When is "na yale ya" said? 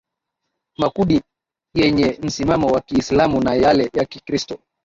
3.43-4.05